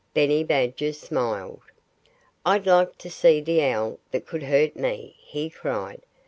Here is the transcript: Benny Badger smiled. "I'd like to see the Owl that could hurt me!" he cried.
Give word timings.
Benny 0.15 0.43
Badger 0.43 0.93
smiled. 0.93 1.59
"I'd 2.43 2.65
like 2.65 2.97
to 2.97 3.07
see 3.11 3.39
the 3.39 3.61
Owl 3.63 3.99
that 4.09 4.25
could 4.25 4.41
hurt 4.41 4.75
me!" 4.75 5.15
he 5.19 5.47
cried. 5.47 6.01